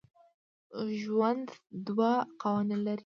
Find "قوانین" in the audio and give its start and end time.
2.41-2.79